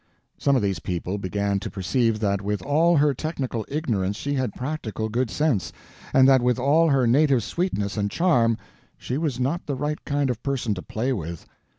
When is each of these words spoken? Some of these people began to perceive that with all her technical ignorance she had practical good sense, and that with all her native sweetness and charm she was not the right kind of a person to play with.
Some 0.39 0.55
of 0.55 0.63
these 0.63 0.79
people 0.79 1.19
began 1.19 1.59
to 1.59 1.69
perceive 1.69 2.19
that 2.21 2.41
with 2.41 2.63
all 2.63 2.97
her 2.97 3.13
technical 3.13 3.65
ignorance 3.67 4.15
she 4.15 4.33
had 4.33 4.55
practical 4.55 5.09
good 5.09 5.29
sense, 5.29 5.71
and 6.11 6.27
that 6.27 6.41
with 6.41 6.57
all 6.57 6.89
her 6.89 7.05
native 7.05 7.43
sweetness 7.43 7.97
and 7.97 8.09
charm 8.09 8.57
she 8.97 9.19
was 9.19 9.39
not 9.39 9.67
the 9.67 9.75
right 9.75 10.03
kind 10.03 10.31
of 10.31 10.37
a 10.37 10.39
person 10.39 10.73
to 10.73 10.81
play 10.81 11.13
with. 11.13 11.45